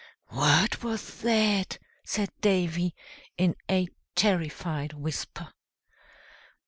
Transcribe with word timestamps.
"What 0.29 0.83
was 0.83 1.19
that?" 1.21 1.77
said 2.03 2.29
Davy, 2.41 2.95
in 3.37 3.55
a 3.69 3.87
terrified 4.15 4.93
whisper. 4.93 5.53